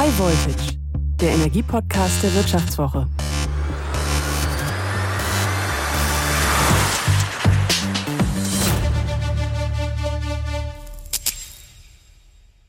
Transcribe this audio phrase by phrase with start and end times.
[0.00, 0.78] High Voltage,
[1.20, 3.08] der Energiepodcast der Wirtschaftswoche.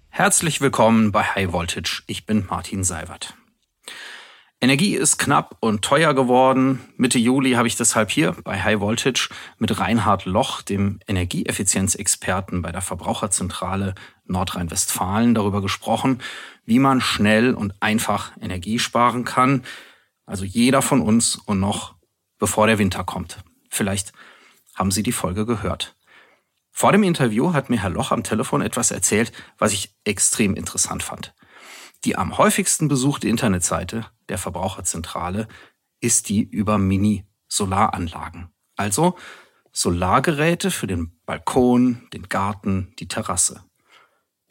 [0.10, 2.02] Herzlich willkommen bei High Voltage.
[2.08, 3.36] Ich bin Martin Seiwert.
[4.62, 6.82] Energie ist knapp und teuer geworden.
[6.98, 12.74] Mitte Juli habe ich deshalb hier bei High Voltage mit Reinhard Loch, dem Energieeffizienzexperten bei
[12.74, 16.20] der Verbraucherzentrale Nordrhein-Westfalen, darüber gesprochen,
[16.70, 19.64] wie man schnell und einfach Energie sparen kann.
[20.28, 21.96] Also jeder von uns und noch
[22.38, 23.44] bevor der Winter kommt.
[23.72, 24.14] Vielleicht
[24.76, 25.96] haben Sie die Folge gehört.
[26.72, 31.02] Vor dem Interview hat mir Herr Loch am Telefon etwas erzählt, was ich extrem interessant
[31.02, 31.34] fand.
[32.06, 35.48] Die am häufigsten besuchte Internetseite der Verbraucherzentrale
[36.02, 38.52] ist die über Mini-Solaranlagen.
[38.76, 39.18] Also
[39.72, 43.64] Solargeräte für den Balkon, den Garten, die Terrasse.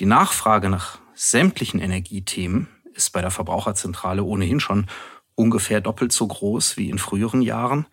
[0.01, 4.87] Die Nachfrage nach sämtlichen Energiethemen ist bei der Verbraucherzentrale ohnehin schon
[5.35, 7.87] ungefähr doppelt so groß wie in früheren Jahren.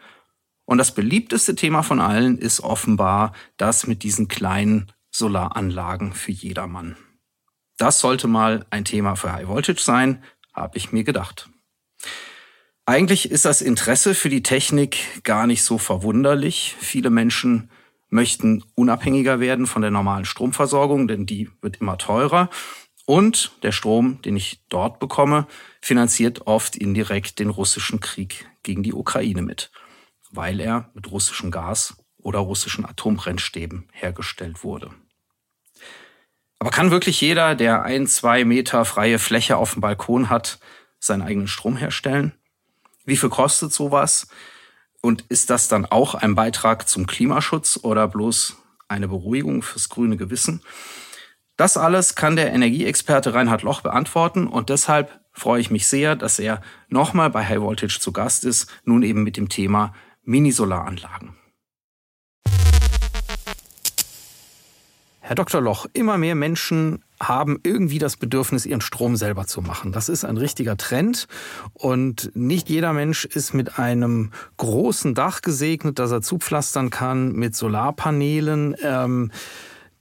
[0.65, 6.97] Und das beliebteste Thema von allen ist offenbar das mit diesen kleinen Solaranlagen für jedermann.
[7.77, 10.23] Das sollte mal ein Thema für High Voltage sein,
[10.53, 11.49] habe ich mir gedacht.
[12.85, 16.75] Eigentlich ist das Interesse für die Technik gar nicht so verwunderlich.
[16.79, 17.69] Viele Menschen
[18.09, 22.49] möchten unabhängiger werden von der normalen Stromversorgung, denn die wird immer teurer.
[23.05, 25.47] Und der Strom, den ich dort bekomme,
[25.81, 29.71] finanziert oft indirekt den russischen Krieg gegen die Ukraine mit,
[30.31, 34.89] weil er mit russischem Gas oder russischen Atombrennstäben hergestellt wurde.
[36.57, 40.59] Aber kann wirklich jeder, der ein, zwei Meter freie Fläche auf dem Balkon hat,
[40.99, 42.33] seinen eigenen Strom herstellen?
[43.05, 44.27] Wie viel kostet sowas?
[45.01, 50.17] Und ist das dann auch ein Beitrag zum Klimaschutz oder bloß eine Beruhigung fürs grüne
[50.17, 50.63] Gewissen?
[51.57, 56.37] Das alles kann der Energieexperte Reinhard Loch beantworten und deshalb freue ich mich sehr, dass
[56.37, 59.93] er nochmal bei High Voltage zu Gast ist, nun eben mit dem Thema
[60.23, 61.37] Mini-Solaranlagen.
[65.21, 65.61] Herr Dr.
[65.61, 69.93] Loch, immer mehr Menschen haben irgendwie das Bedürfnis, ihren Strom selber zu machen.
[69.93, 71.27] Das ist ein richtiger Trend
[71.73, 77.55] und nicht jeder Mensch ist mit einem großen Dach gesegnet, das er zupflastern kann, mit
[77.55, 78.75] Solarpanelen.
[78.83, 79.31] Ähm,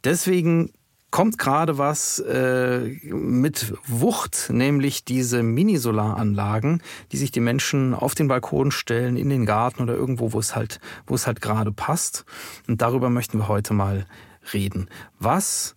[0.03, 0.73] deswegen
[1.15, 6.83] kommt gerade was äh, mit Wucht, nämlich diese Mini-Solaranlagen,
[7.13, 10.57] die sich die Menschen auf den Balkon stellen, in den Garten oder irgendwo, wo es
[10.57, 12.25] halt, wo es halt gerade passt.
[12.67, 14.09] Und darüber möchten wir heute mal
[14.53, 14.89] reden.
[15.21, 15.77] Was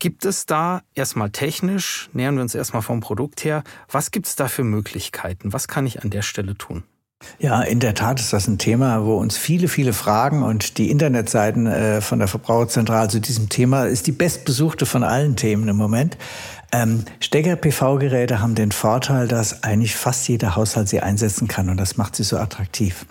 [0.00, 4.34] gibt es da erstmal technisch, nähern wir uns erstmal vom Produkt her, was gibt es
[4.34, 5.52] da für Möglichkeiten?
[5.52, 6.82] Was kann ich an der Stelle tun?
[7.38, 10.90] Ja, in der Tat ist das ein Thema, wo uns viele, viele Fragen und die
[10.90, 15.76] Internetseiten äh, von der Verbraucherzentrale zu diesem Thema ist die bestbesuchte von allen Themen im
[15.76, 16.16] Moment.
[16.74, 21.96] Ähm, Stecker-PV-Geräte haben den Vorteil, dass eigentlich fast jeder Haushalt sie einsetzen kann und das
[21.96, 23.06] macht sie so attraktiv.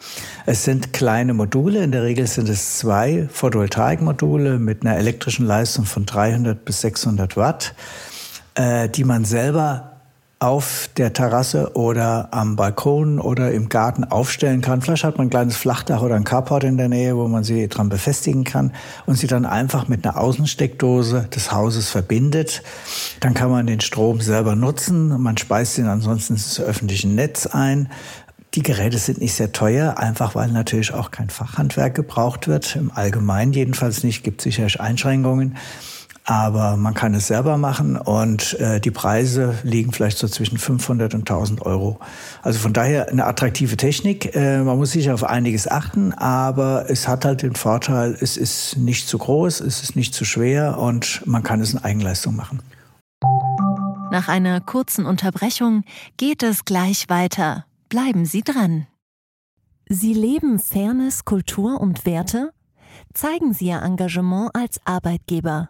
[0.45, 5.85] Es sind kleine Module, in der Regel sind es zwei Photovoltaikmodule mit einer elektrischen Leistung
[5.85, 7.73] von 300 bis 600 Watt,
[8.55, 9.92] äh, die man selber
[10.43, 14.81] auf der Terrasse oder am Balkon oder im Garten aufstellen kann.
[14.81, 17.69] Vielleicht hat man ein kleines Flachdach oder ein Carport in der Nähe, wo man sie
[17.69, 18.73] dran befestigen kann
[19.05, 22.61] und sie dann einfach mit einer Außensteckdose des Hauses verbindet.
[23.21, 25.21] Dann kann man den Strom selber nutzen.
[25.21, 27.89] Man speist ihn ansonsten ins öffentliche Netz ein.
[28.53, 32.75] Die Geräte sind nicht sehr teuer, einfach weil natürlich auch kein Fachhandwerk gebraucht wird.
[32.75, 35.55] Im Allgemeinen jedenfalls nicht, gibt sicherlich Einschränkungen
[36.25, 41.13] aber man kann es selber machen und äh, die Preise liegen vielleicht so zwischen 500
[41.13, 41.99] und 1000 Euro.
[42.41, 44.33] Also von daher eine attraktive Technik.
[44.35, 48.77] Äh, man muss sicher auf einiges achten, aber es hat halt den Vorteil, es ist
[48.77, 52.61] nicht zu groß, es ist nicht zu schwer und man kann es in Eigenleistung machen.
[54.11, 55.83] Nach einer kurzen Unterbrechung
[56.17, 57.65] geht es gleich weiter.
[57.89, 58.87] Bleiben Sie dran.
[59.89, 62.51] Sie leben Fairness, Kultur und Werte?
[63.13, 65.69] Zeigen Sie Ihr Engagement als Arbeitgeber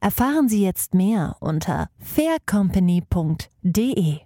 [0.00, 4.18] Erfahren Sie jetzt mehr unter faircompany.de.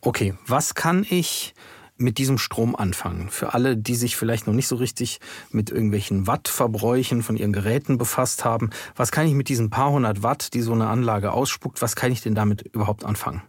[0.00, 1.54] Okay, was kann ich
[1.96, 3.30] mit diesem Strom anfangen?
[3.30, 7.98] Für alle, die sich vielleicht noch nicht so richtig mit irgendwelchen Wattverbräuchen von ihren Geräten
[7.98, 11.80] befasst haben, was kann ich mit diesen paar hundert Watt, die so eine Anlage ausspuckt,
[11.80, 13.42] was kann ich denn damit überhaupt anfangen?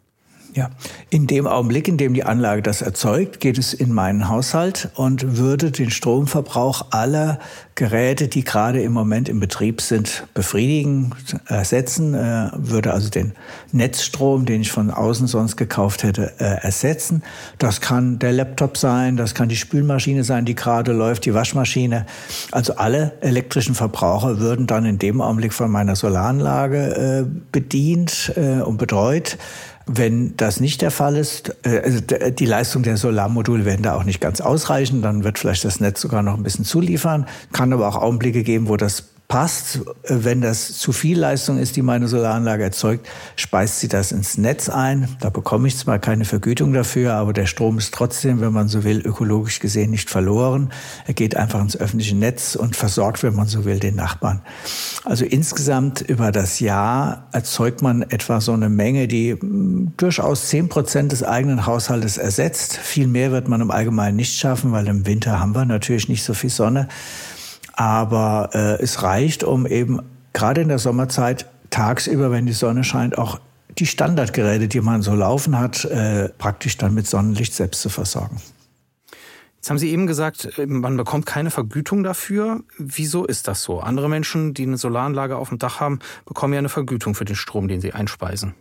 [0.56, 0.70] Ja,
[1.10, 5.38] in dem Augenblick, in dem die Anlage das erzeugt, geht es in meinen Haushalt und
[5.38, 7.40] würde den Stromverbrauch aller
[7.74, 11.16] Geräte, die gerade im Moment im Betrieb sind, befriedigen,
[11.48, 13.34] ersetzen, äh, würde also den
[13.72, 17.24] Netzstrom, den ich von außen sonst gekauft hätte, äh, ersetzen.
[17.58, 22.06] Das kann der Laptop sein, das kann die Spülmaschine sein, die gerade läuft, die Waschmaschine.
[22.52, 28.34] Also alle elektrischen Verbraucher würden dann in dem Augenblick von meiner Solaranlage äh, bedient
[28.66, 29.38] und betreut.
[29.85, 34.06] Wenn das nicht der Fall ist, äh, also die Leistung der Solarmodule werden da auch
[34.06, 37.27] nicht ganz ausreichen, dann wird vielleicht das Netz sogar noch ein bisschen zuliefern.
[37.51, 39.80] Kann aber auch Augenblicke geben, wo das passt.
[40.07, 44.69] Wenn das zu viel Leistung ist, die meine Solaranlage erzeugt, speist sie das ins Netz
[44.69, 45.07] ein.
[45.21, 48.83] Da bekomme ich zwar keine Vergütung dafür, aber der Strom ist trotzdem, wenn man so
[48.83, 50.71] will, ökologisch gesehen nicht verloren.
[51.07, 54.44] Er geht einfach ins öffentliche Netz und versorgt, wenn man so will, den Nachbarn.
[55.03, 60.69] Also insgesamt über das Jahr erzeugt man etwa so eine Menge, die hm, durchaus zehn
[60.69, 62.77] Prozent des eigenen Haushaltes ersetzt.
[62.77, 66.24] Viel mehr wird man im Allgemeinen nicht schaffen, weil im Winter haben wir natürlich nicht
[66.24, 66.88] so viel Sonne.
[67.74, 73.18] Aber äh, es reicht, um eben gerade in der Sommerzeit tagsüber, wenn die Sonne scheint,
[73.18, 73.40] auch
[73.78, 78.42] die Standardgeräte, die man so laufen hat, äh, praktisch dann mit Sonnenlicht selbst zu versorgen.
[79.56, 82.62] Jetzt haben Sie eben gesagt, äh, man bekommt keine Vergütung dafür.
[82.78, 83.80] Wieso ist das so?
[83.80, 87.36] Andere Menschen, die eine Solaranlage auf dem Dach haben, bekommen ja eine Vergütung für den
[87.36, 88.54] Strom, den sie einspeisen.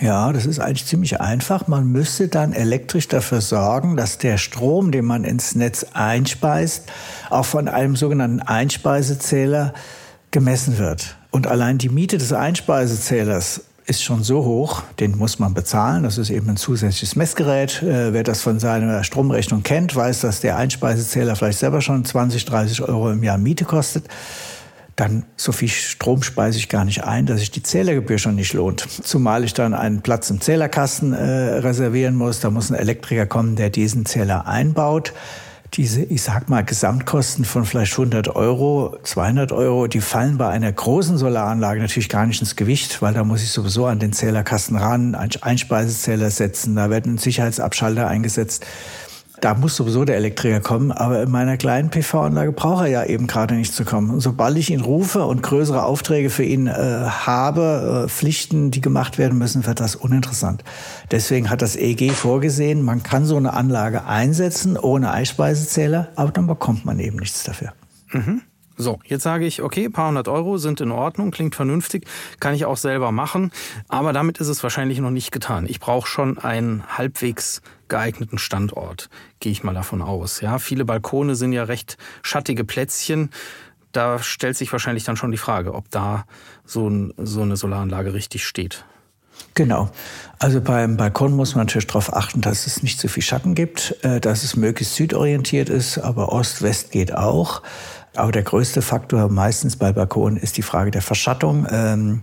[0.00, 1.68] Ja, das ist eigentlich ziemlich einfach.
[1.68, 6.90] Man müsste dann elektrisch dafür sorgen, dass der Strom, den man ins Netz einspeist,
[7.28, 9.74] auch von einem sogenannten Einspeisezähler
[10.30, 11.16] gemessen wird.
[11.30, 16.04] Und allein die Miete des Einspeisezählers ist schon so hoch, den muss man bezahlen.
[16.04, 17.82] Das ist eben ein zusätzliches Messgerät.
[17.82, 22.44] Äh, wer das von seiner Stromrechnung kennt, weiß, dass der Einspeisezähler vielleicht selber schon 20,
[22.44, 24.06] 30 Euro im Jahr Miete kostet
[25.02, 28.52] dann so viel Strom speise ich gar nicht ein, dass sich die Zählergebühr schon nicht
[28.52, 28.86] lohnt.
[29.02, 31.24] Zumal ich dann einen Platz im Zählerkasten äh,
[31.58, 32.38] reservieren muss.
[32.38, 35.12] Da muss ein Elektriker kommen, der diesen Zähler einbaut.
[35.74, 40.70] Diese, ich sag mal, Gesamtkosten von vielleicht 100 Euro, 200 Euro, die fallen bei einer
[40.70, 44.76] großen Solaranlage natürlich gar nicht ins Gewicht, weil da muss ich sowieso an den Zählerkasten
[44.76, 48.66] ran, einen Einspeises setzen, da wird ein Sicherheitsabschalter eingesetzt
[49.42, 53.26] da muss sowieso der Elektriker kommen, aber in meiner kleinen PV-Anlage braucht er ja eben
[53.26, 54.10] gerade nicht zu kommen.
[54.10, 58.80] Und sobald ich ihn rufe und größere Aufträge für ihn äh, habe, äh, Pflichten, die
[58.80, 60.62] gemacht werden müssen, wird das uninteressant.
[61.10, 66.46] Deswegen hat das EG vorgesehen, man kann so eine Anlage einsetzen ohne Einspeisezähler, aber dann
[66.46, 67.72] bekommt man eben nichts dafür.
[68.12, 68.42] Mhm.
[68.82, 72.04] So, jetzt sage ich, okay, paar hundert Euro sind in Ordnung, klingt vernünftig,
[72.40, 73.52] kann ich auch selber machen,
[73.88, 75.66] aber damit ist es wahrscheinlich noch nicht getan.
[75.68, 79.08] Ich brauche schon einen halbwegs geeigneten Standort,
[79.38, 80.40] gehe ich mal davon aus.
[80.40, 83.30] Ja, viele Balkone sind ja recht schattige Plätzchen.
[83.92, 86.24] Da stellt sich wahrscheinlich dann schon die Frage, ob da
[86.64, 88.84] so, ein, so eine Solaranlage richtig steht.
[89.54, 89.90] Genau.
[90.40, 93.96] Also beim Balkon muss man natürlich darauf achten, dass es nicht zu viel Schatten gibt,
[94.02, 97.62] äh, dass es möglichst südorientiert ist, aber Ost-West geht auch.
[98.14, 101.66] Aber der größte Faktor meistens bei Balkonen ist die Frage der Verschattung.
[101.70, 102.22] Ähm,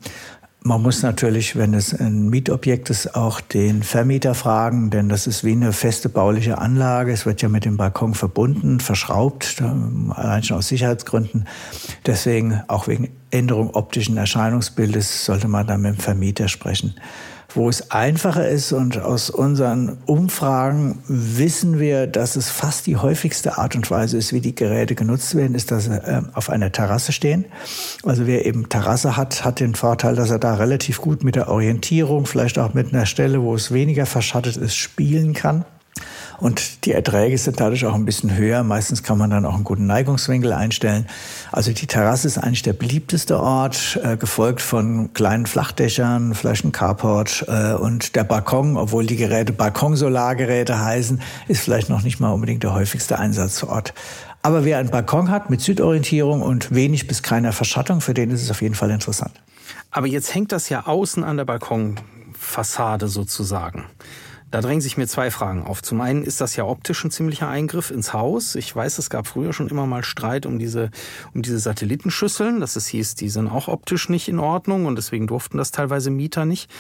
[0.62, 5.46] man muss natürlich, wenn es ein Mietobjekt ist, auch den Vermieter fragen, denn das ist
[5.46, 7.14] wie eine feste bauliche Anlage.
[7.14, 9.64] Es wird ja mit dem Balkon verbunden, verschraubt,
[10.10, 11.48] allein schon aus Sicherheitsgründen.
[12.06, 16.94] Deswegen, auch wegen Änderung optischen Erscheinungsbildes, sollte man dann mit dem Vermieter sprechen
[17.56, 18.72] wo es einfacher ist.
[18.72, 24.34] Und aus unseren Umfragen wissen wir, dass es fast die häufigste Art und Weise ist,
[24.34, 27.46] wie die Geräte genutzt werden, ist, dass sie äh, auf einer Terrasse stehen.
[28.04, 31.50] Also wer eben Terrasse hat, hat den Vorteil, dass er da relativ gut mit der
[31.50, 35.66] Orientierung, vielleicht auch mit einer Stelle, wo es weniger verschattet ist, spielen kann.
[36.40, 38.64] Und die Erträge sind dadurch auch ein bisschen höher.
[38.64, 41.08] Meistens kann man dann auch einen guten Neigungswinkel einstellen.
[41.52, 46.72] Also die Terrasse ist eigentlich der beliebteste Ort, äh, gefolgt von kleinen Flachdächern, vielleicht ein
[46.72, 47.46] Carport.
[47.48, 52.64] Äh, und der Balkon, obwohl die Geräte Balkonsolargeräte heißen, ist vielleicht noch nicht mal unbedingt
[52.64, 53.94] der häufigste Einsatzort.
[54.42, 58.42] Aber wer einen Balkon hat mit Südorientierung und wenig bis keiner Verschattung, für den ist
[58.42, 59.34] es auf jeden Fall interessant.
[59.92, 63.86] Aber jetzt hängt das ja außen an der Balkonfassade sozusagen.
[64.52, 65.84] Da drängen sich mir zwei Fragen auf.
[65.84, 68.56] Zum einen ist das ja optisch ein ziemlicher Eingriff ins Haus.
[68.56, 70.90] Ich weiß, es gab früher schon immer mal Streit um diese,
[71.36, 75.28] um diese Satellitenschüsseln, dass es hieß, die sind auch optisch nicht in Ordnung und deswegen
[75.28, 76.72] durften das teilweise Mieter nicht.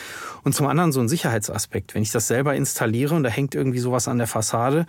[0.43, 1.93] Und zum anderen so ein Sicherheitsaspekt.
[1.93, 4.87] Wenn ich das selber installiere und da hängt irgendwie sowas an der Fassade,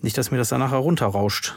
[0.00, 1.56] nicht, dass mir das dann nachher runterrauscht.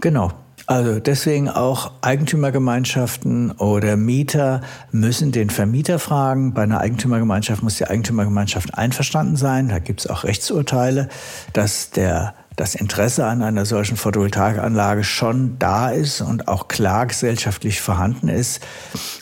[0.00, 0.32] Genau.
[0.66, 6.54] Also deswegen auch Eigentümergemeinschaften oder Mieter müssen den Vermieter fragen.
[6.54, 9.68] Bei einer Eigentümergemeinschaft muss die Eigentümergemeinschaft einverstanden sein.
[9.68, 11.08] Da gibt es auch Rechtsurteile,
[11.52, 17.82] dass der das Interesse an einer solchen Photovoltaikanlage schon da ist und auch klar gesellschaftlich
[17.82, 18.62] vorhanden ist.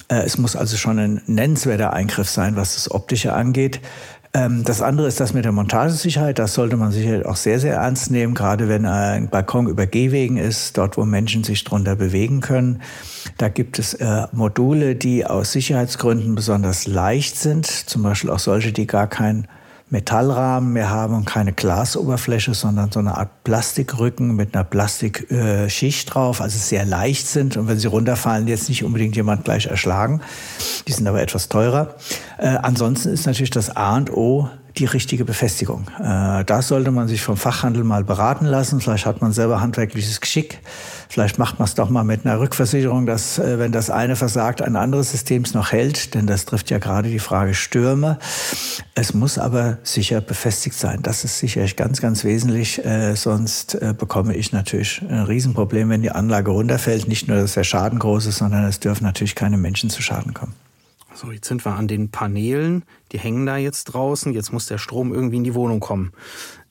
[0.09, 3.81] Äh, es muss also schon ein nennenswerter Eingriff sein, was das Optische angeht.
[4.35, 6.39] Ähm, das andere ist das mit der Montagesicherheit.
[6.41, 10.37] Das sollte man sicher auch sehr, sehr ernst nehmen, gerade wenn ein Balkon über Gehwegen
[10.37, 12.83] ist, dort wo Menschen sich drunter bewegen können.
[13.39, 18.73] Da gibt es äh, Module, die aus Sicherheitsgründen besonders leicht sind, zum Beispiel auch solche,
[18.73, 19.47] die gar kein
[19.95, 26.41] Metallrahmen mehr haben und keine Glasoberfläche, sondern so eine Art Plastikrücken mit einer Plastikschicht drauf,
[26.41, 30.21] also sehr leicht sind und wenn sie runterfallen, jetzt nicht unbedingt jemand gleich erschlagen.
[30.89, 31.95] Die sind aber etwas teurer.
[32.39, 35.87] Äh, ansonsten ist natürlich das A und O die richtige Befestigung.
[36.01, 38.81] Äh, da sollte man sich vom Fachhandel mal beraten lassen.
[38.81, 40.59] Vielleicht hat man selber handwerkliches Geschick.
[41.09, 44.63] Vielleicht macht man es doch mal mit einer Rückversicherung, dass, äh, wenn das eine versagt,
[44.63, 46.15] ein anderes System es noch hält.
[46.15, 48.19] Denn das trifft ja gerade die Frage Stürme.
[48.97, 51.01] Es muss aber sicher befestigt sein.
[51.03, 52.85] Das ist sicherlich ganz, ganz wesentlich.
[52.85, 57.07] Äh, sonst äh, bekomme ich natürlich ein Riesenproblem, wenn die Anlage runterfällt.
[57.07, 60.35] Nicht nur, dass der Schaden groß ist, sondern es dürfen natürlich keine Menschen zu Schaden
[60.35, 60.55] kommen.
[61.15, 64.33] So, jetzt sind wir an den Paneelen, die hängen da jetzt draußen.
[64.33, 66.13] Jetzt muss der Strom irgendwie in die Wohnung kommen.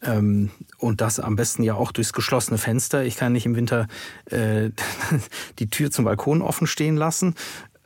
[0.02, 3.06] Ähm, und das am besten ja auch durchs geschlossene Fenster.
[3.06, 3.88] Ich kann nicht im Winter
[4.26, 4.72] äh,
[5.60, 7.36] die Tür zum Balkon offen stehen lassen.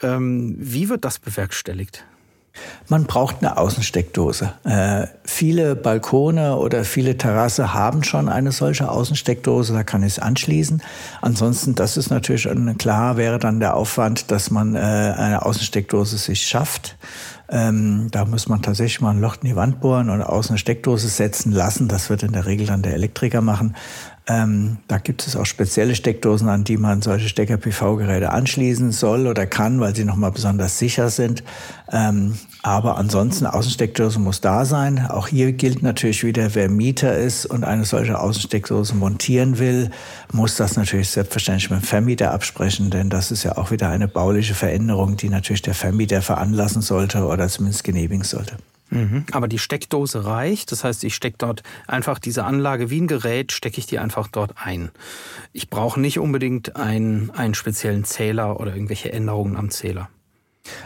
[0.02, 2.06] Ähm, wie wird das bewerkstelligt?
[2.90, 4.54] Man braucht eine Außensteckdose.
[4.64, 10.20] Äh, viele Balkone oder viele Terrasse haben schon eine solche Außensteckdose, da kann ich es
[10.20, 10.82] anschließen.
[11.22, 12.48] Ansonsten, das ist natürlich
[12.78, 16.98] klar, wäre dann der Aufwand, dass man äh, eine Außensteckdose sich schafft.
[17.50, 20.58] Ähm, da muss man tatsächlich mal ein Loch in die Wand bohren und außen eine
[20.58, 21.88] Steckdose setzen lassen.
[21.88, 23.76] Das wird in der Regel dann der Elektriker machen.
[24.29, 29.46] Ähm, da gibt es auch spezielle Steckdosen, an die man solche Stecker-PV-Geräte anschließen soll oder
[29.46, 31.43] kann, weil sie nochmal besonders sicher sind.
[31.93, 35.07] Ähm, aber ansonsten, Außensteckdose muss da sein.
[35.07, 39.91] Auch hier gilt natürlich wieder, wer Mieter ist und eine solche Außensteckdose montieren will,
[40.34, 44.10] muss das natürlich selbstverständlich mit dem Vermieter absprechen, denn das ist ja auch wieder eine
[44.10, 48.57] bauliche Veränderung, die natürlich der Vermieter veranlassen sollte oder zumindest genehmigen sollte.
[48.89, 49.25] Mhm.
[49.32, 50.72] Aber die Steckdose reicht.
[50.72, 54.27] Das heißt, ich stecke dort einfach diese Anlage wie ein Gerät, stecke ich die einfach
[54.27, 54.91] dort ein.
[55.53, 60.10] Ich brauche nicht unbedingt einen, einen speziellen Zähler oder irgendwelche Änderungen am Zähler.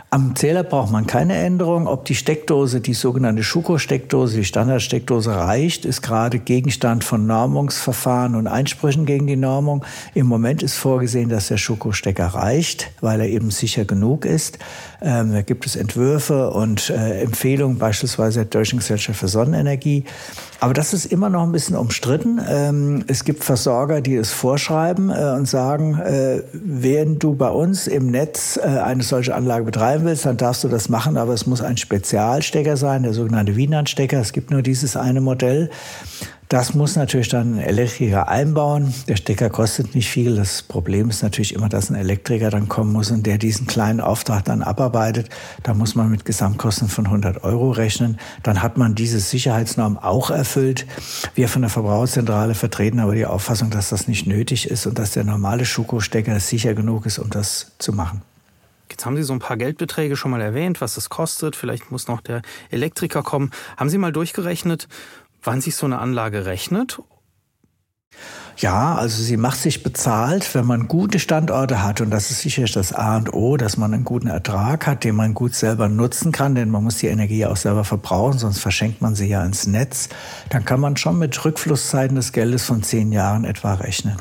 [0.09, 1.87] Am Zähler braucht man keine Änderung.
[1.87, 8.47] Ob die Steckdose, die sogenannte Schuko-Steckdose, die Standardsteckdose reicht, ist gerade Gegenstand von Normungsverfahren und
[8.47, 9.85] Einsprüchen gegen die Normung.
[10.13, 14.59] Im Moment ist vorgesehen, dass der Schuko-Stecker reicht, weil er eben sicher genug ist.
[15.01, 20.03] Ähm, da gibt es Entwürfe und äh, Empfehlungen, beispielsweise der Deutschen Gesellschaft für Sonnenenergie.
[20.59, 22.39] Aber das ist immer noch ein bisschen umstritten.
[22.47, 27.87] Ähm, es gibt Versorger, die es vorschreiben äh, und sagen, äh, wenn du bei uns
[27.87, 31.45] im Netz äh, eine solche Anlage betreiben willst, dann darfst du das machen, aber es
[31.45, 34.19] muss ein Spezialstecker sein, der sogenannte Wiener-Stecker.
[34.19, 35.69] Es gibt nur dieses eine Modell.
[36.49, 38.93] Das muss natürlich dann ein Elektriker einbauen.
[39.07, 40.35] Der Stecker kostet nicht viel.
[40.35, 44.01] Das Problem ist natürlich immer, dass ein Elektriker dann kommen muss und der diesen kleinen
[44.01, 45.29] Auftrag dann abarbeitet.
[45.63, 48.19] Da muss man mit Gesamtkosten von 100 Euro rechnen.
[48.43, 50.85] Dann hat man diese Sicherheitsnorm auch erfüllt.
[51.33, 55.11] Wir von der Verbraucherzentrale vertreten aber die Auffassung, dass das nicht nötig ist und dass
[55.11, 58.23] der normale Schuko-Stecker sicher genug ist, um das zu machen.
[59.01, 61.55] Jetzt haben Sie so ein paar Geldbeträge schon mal erwähnt, was es kostet.
[61.55, 63.49] Vielleicht muss noch der Elektriker kommen.
[63.75, 64.87] Haben Sie mal durchgerechnet,
[65.41, 67.01] wann sich so eine Anlage rechnet?
[68.61, 71.99] Ja, also sie macht sich bezahlt, wenn man gute Standorte hat.
[71.99, 75.15] Und das ist sicherlich das A und O, dass man einen guten Ertrag hat, den
[75.15, 76.53] man gut selber nutzen kann.
[76.53, 80.09] Denn man muss die Energie auch selber verbrauchen, sonst verschenkt man sie ja ins Netz.
[80.49, 84.17] Dann kann man schon mit Rückflusszeiten des Geldes von zehn Jahren etwa rechnen.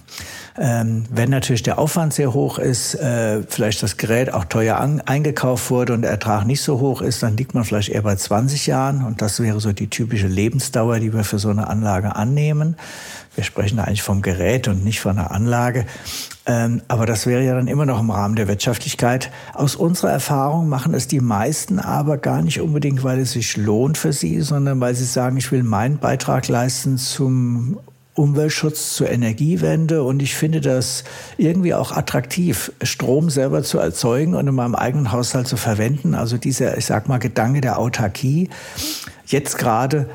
[0.58, 5.00] Ähm, wenn natürlich der Aufwand sehr hoch ist, äh, vielleicht das Gerät auch teuer an,
[5.02, 8.16] eingekauft wurde und der Ertrag nicht so hoch ist, dann liegt man vielleicht eher bei
[8.16, 9.04] 20 Jahren.
[9.04, 12.76] Und das wäre so die typische Lebensdauer, die wir für so eine Anlage annehmen.
[13.36, 15.86] Wir sprechen eigentlich vom Gerät und nicht von einer Anlage.
[16.46, 19.30] Ähm, aber das wäre ja dann immer noch im Rahmen der Wirtschaftlichkeit.
[19.54, 23.98] Aus unserer Erfahrung machen es die meisten aber gar nicht unbedingt, weil es sich lohnt
[23.98, 27.78] für sie, sondern weil sie sagen, ich will meinen Beitrag leisten zum
[28.14, 31.04] Umweltschutz zur Energiewende und ich finde das
[31.38, 36.14] irgendwie auch attraktiv, Strom selber zu erzeugen und in meinem eigenen Haushalt zu verwenden.
[36.14, 38.50] Also dieser, ich sag mal, Gedanke der Autarkie.
[39.26, 40.10] Jetzt gerade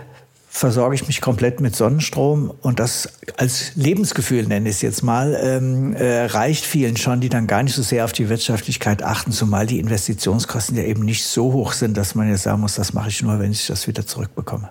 [0.55, 5.38] versorge ich mich komplett mit Sonnenstrom und das als Lebensgefühl nenne ich es jetzt mal,
[5.38, 9.33] ähm, äh, reicht vielen schon, die dann gar nicht so sehr auf die Wirtschaftlichkeit achten,
[9.33, 12.93] zumal die Investitionskosten ja eben nicht so hoch sind, dass man jetzt sagen muss, das
[12.93, 14.69] mache ich nur, wenn ich das wieder zurückbekomme.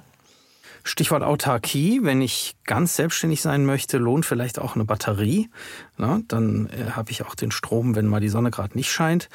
[0.84, 5.50] Stichwort Autarkie, wenn ich ganz selbstständig sein möchte, lohnt vielleicht auch eine Batterie.
[5.98, 9.28] Na, dann äh, habe ich auch den Strom, wenn mal die Sonne gerade nicht scheint.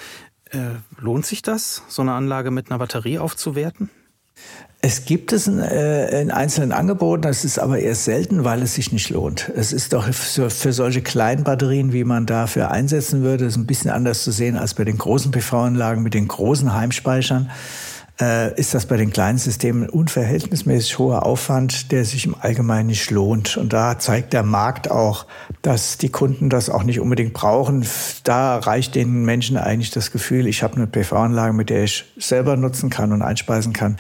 [0.45, 3.91] Äh, lohnt sich das, so eine Anlage mit einer Batterie aufzuwerten?
[4.81, 8.75] Es gibt es in, äh, in einzelnen Angeboten, das ist aber eher selten, weil es
[8.75, 9.51] sich nicht lohnt.
[9.53, 13.65] Es ist doch für, für solche kleinen Batterien, wie man dafür einsetzen würde, ist ein
[13.65, 17.51] bisschen anders zu sehen als bei den großen PV-Anlagen mit den großen Heimspeichern
[18.21, 23.09] äh, ist das bei den kleinen Systemen unverhältnismäßig hoher Aufwand, der sich im Allgemeinen nicht
[23.11, 23.55] lohnt.
[23.55, 25.25] Und da zeigt der Markt auch,
[25.61, 27.85] dass die Kunden das auch nicht unbedingt brauchen.
[28.23, 32.57] Da reicht den Menschen eigentlich das Gefühl, ich habe eine PV-Anlage, mit der ich selber
[32.57, 33.97] nutzen kann und einspeisen kann.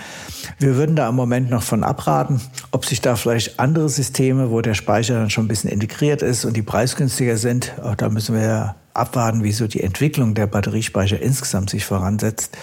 [0.57, 4.61] Wir würden da im Moment noch von abraten, ob sich da vielleicht andere Systeme, wo
[4.61, 8.35] der Speicher dann schon ein bisschen integriert ist und die preisgünstiger sind, auch da müssen
[8.35, 12.57] wir abwarten, wie so die Entwicklung der Batteriespeicher insgesamt sich voransetzt.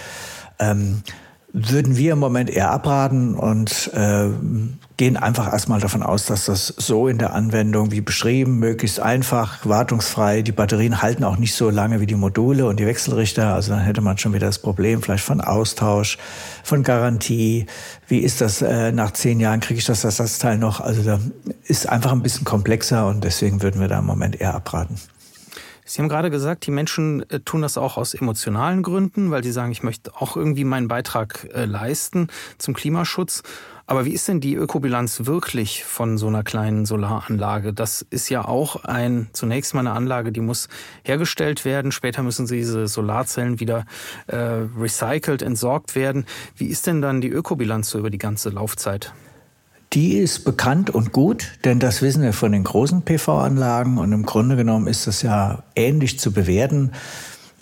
[0.58, 1.02] Ähm,
[1.58, 4.28] würden wir im Moment eher abraten und äh,
[4.98, 9.64] gehen einfach erstmal davon aus, dass das so in der Anwendung wie beschrieben, möglichst einfach,
[9.64, 10.42] wartungsfrei.
[10.42, 13.54] Die Batterien halten auch nicht so lange wie die Module und die Wechselrichter.
[13.54, 16.18] Also dann hätte man schon wieder das Problem vielleicht von Austausch,
[16.62, 17.64] von Garantie.
[18.06, 19.60] Wie ist das äh, nach zehn Jahren?
[19.60, 20.82] Kriege ich das Ersatzteil noch?
[20.82, 21.18] Also da
[21.64, 24.96] ist einfach ein bisschen komplexer und deswegen würden wir da im Moment eher abraten.
[25.88, 29.52] Sie haben gerade gesagt, die Menschen äh, tun das auch aus emotionalen Gründen, weil sie
[29.52, 32.26] sagen, ich möchte auch irgendwie meinen Beitrag äh, leisten
[32.58, 33.44] zum Klimaschutz.
[33.86, 37.72] Aber wie ist denn die Ökobilanz wirklich von so einer kleinen Solaranlage?
[37.72, 40.68] Das ist ja auch ein, zunächst mal eine Anlage, die muss
[41.04, 41.92] hergestellt werden.
[41.92, 43.84] Später müssen diese Solarzellen wieder
[44.26, 44.36] äh,
[44.76, 46.26] recycelt, entsorgt werden.
[46.56, 49.14] Wie ist denn dann die Ökobilanz so über die ganze Laufzeit?
[49.96, 54.26] Die ist bekannt und gut, denn das wissen wir von den großen PV-Anlagen und im
[54.26, 56.92] Grunde genommen ist das ja ähnlich zu bewerten.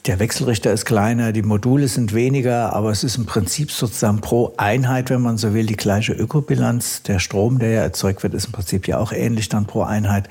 [0.07, 4.53] Der Wechselrichter ist kleiner, die Module sind weniger, aber es ist im Prinzip sozusagen pro
[4.57, 7.05] Einheit, wenn man so will, die gleiche Ökobilanz.
[7.05, 10.29] Der Strom, der ja erzeugt wird, ist im Prinzip ja auch ähnlich dann pro Einheit.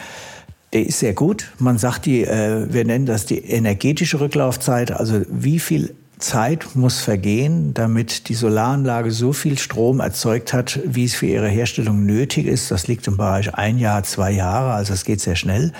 [0.73, 1.53] Der ist sehr gut.
[1.57, 6.99] Man sagt die, äh, wir nennen das die energetische Rücklaufzeit, also wie viel Zeit muss
[6.99, 12.47] vergehen, damit die Solaranlage so viel Strom erzeugt hat, wie es für ihre Herstellung nötig
[12.47, 12.71] ist.
[12.71, 15.73] Das liegt im Bereich ein Jahr, zwei Jahre, also es geht sehr schnell.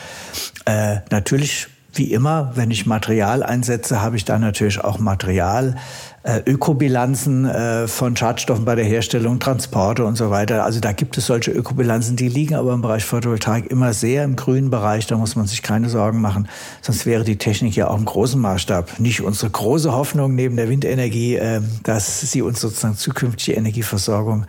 [0.65, 5.75] Äh, natürlich wie immer, wenn ich Material einsetze, habe ich dann natürlich auch Material,
[6.23, 10.63] äh, Ökobilanzen äh, von Schadstoffen bei der Herstellung, Transporte und so weiter.
[10.63, 14.35] Also da gibt es solche Ökobilanzen, die liegen aber im Bereich Photovoltaik immer sehr im
[14.35, 15.05] grünen Bereich.
[15.05, 16.47] Da muss man sich keine Sorgen machen.
[16.81, 20.69] Sonst wäre die Technik ja auch im großen Maßstab nicht unsere große Hoffnung neben der
[20.69, 24.45] Windenergie, äh, dass sie uns sozusagen zukünftige Energieversorgung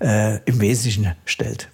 [0.00, 1.68] äh, im Wesentlichen stellt.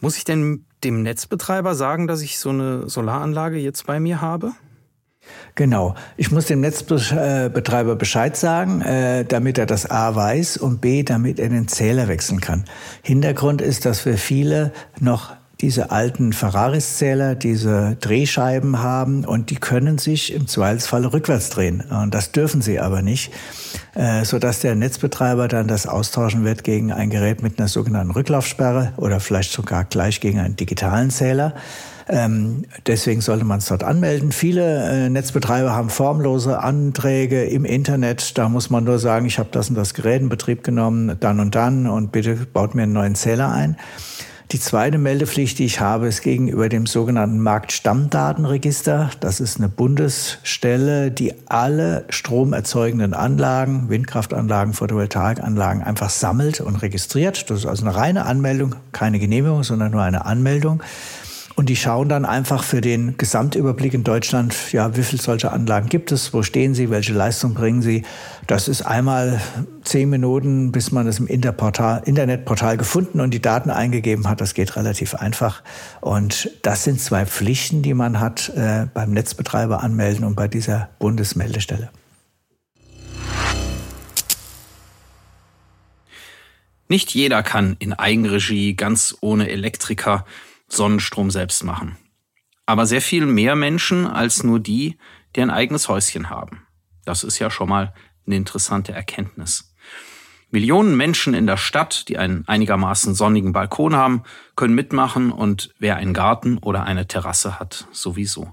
[0.00, 4.52] Muss ich denn dem Netzbetreiber sagen, dass ich so eine Solaranlage jetzt bei mir habe?
[5.54, 5.94] Genau.
[6.16, 11.38] Ich muss dem Netzbetreiber Bescheid sagen, äh, damit er das A weiß und B, damit
[11.38, 12.64] er den Zähler wechseln kann.
[13.02, 19.98] Hintergrund ist, dass wir viele noch diese alten Ferraris-Zähler, diese Drehscheiben haben und die können
[19.98, 21.82] sich im Zweifelsfall rückwärts drehen.
[21.82, 23.30] Und das dürfen sie aber nicht,
[23.94, 28.92] äh, sodass der Netzbetreiber dann das austauschen wird gegen ein Gerät mit einer sogenannten Rücklaufsperre
[28.96, 31.54] oder vielleicht sogar gleich gegen einen digitalen Zähler.
[32.08, 34.32] Ähm, deswegen sollte man es dort anmelden.
[34.32, 38.36] Viele äh, Netzbetreiber haben formlose Anträge im Internet.
[38.36, 41.38] Da muss man nur sagen, ich habe das und das Gerät in Betrieb genommen, dann
[41.38, 43.76] und dann und bitte baut mir einen neuen Zähler ein.
[44.52, 49.10] Die zweite Meldepflicht, die ich habe, ist gegenüber dem sogenannten Marktstammdatenregister.
[49.20, 57.48] Das ist eine Bundesstelle, die alle stromerzeugenden Anlagen, Windkraftanlagen, Photovoltaikanlagen einfach sammelt und registriert.
[57.48, 60.82] Das ist also eine reine Anmeldung, keine Genehmigung, sondern nur eine Anmeldung.
[61.60, 65.90] Und die schauen dann einfach für den Gesamtüberblick in Deutschland, ja, wie viele solche Anlagen
[65.90, 68.02] gibt es, wo stehen sie, welche Leistung bringen sie.
[68.46, 69.42] Das ist einmal
[69.84, 74.40] zehn Minuten, bis man es im Interportal, Internetportal gefunden und die Daten eingegeben hat.
[74.40, 75.62] Das geht relativ einfach.
[76.00, 80.88] Und das sind zwei Pflichten, die man hat äh, beim Netzbetreiber anmelden und bei dieser
[80.98, 81.90] Bundesmeldestelle.
[86.88, 90.24] Nicht jeder kann in Eigenregie ganz ohne Elektriker
[90.70, 91.96] Sonnenstrom selbst machen.
[92.66, 94.96] Aber sehr viel mehr Menschen als nur die,
[95.36, 96.66] die ein eigenes Häuschen haben.
[97.04, 97.92] Das ist ja schon mal
[98.26, 99.74] eine interessante Erkenntnis.
[100.50, 104.24] Millionen Menschen in der Stadt, die einen einigermaßen sonnigen Balkon haben,
[104.56, 108.52] können mitmachen und wer einen Garten oder eine Terrasse hat, sowieso.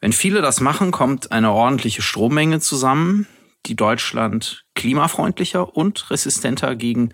[0.00, 3.26] Wenn viele das machen, kommt eine ordentliche Strommenge zusammen,
[3.66, 7.12] die Deutschland klimafreundlicher und resistenter gegen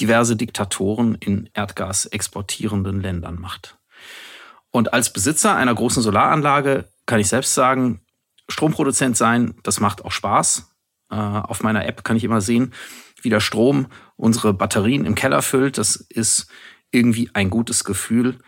[0.00, 3.78] diverse Diktatoren in Erdgas exportierenden Ländern macht.
[4.70, 8.00] Und als Besitzer einer großen Solaranlage kann ich selbst sagen,
[8.48, 10.74] Stromproduzent sein, das macht auch Spaß.
[11.10, 12.72] Äh, auf meiner App kann ich immer sehen,
[13.20, 15.78] wie der Strom unsere Batterien im Keller füllt.
[15.78, 16.48] Das ist
[16.90, 18.38] irgendwie ein gutes Gefühl.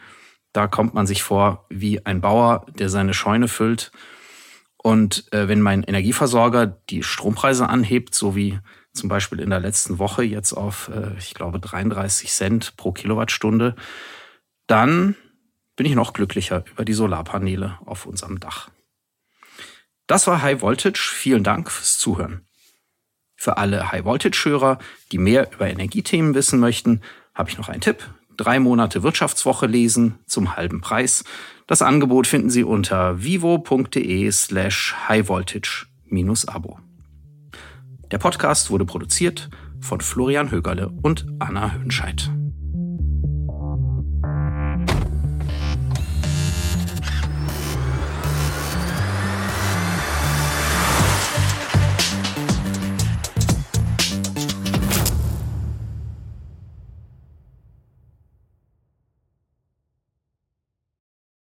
[0.52, 3.92] Da kommt man sich vor wie ein Bauer, der seine Scheune füllt.
[4.76, 8.60] Und äh, wenn mein Energieversorger die Strompreise anhebt, so wie
[8.94, 13.74] zum Beispiel in der letzten Woche jetzt auf, äh, ich glaube, 33 Cent pro Kilowattstunde,
[14.66, 15.16] dann
[15.76, 18.70] bin ich noch glücklicher über die Solarpaneele auf unserem Dach.
[20.06, 21.10] Das war High Voltage.
[21.12, 22.46] Vielen Dank fürs Zuhören.
[23.36, 24.78] Für alle High Voltage-Hörer,
[25.12, 27.00] die mehr über Energiethemen wissen möchten,
[27.34, 28.08] habe ich noch einen Tipp.
[28.36, 31.24] Drei Monate Wirtschaftswoche lesen zum halben Preis.
[31.66, 36.83] Das Angebot finden Sie unter vivo.de slash highvoltage-abo.
[38.10, 42.30] Der Podcast wurde produziert von Florian Högerle und Anna Hönscheid.